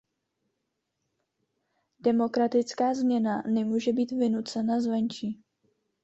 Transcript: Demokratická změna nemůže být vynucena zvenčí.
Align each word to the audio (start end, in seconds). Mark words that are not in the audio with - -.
Demokratická 1.99 2.93
změna 2.93 3.41
nemůže 3.47 3.93
být 3.93 4.11
vynucena 4.11 4.81
zvenčí. 4.81 5.41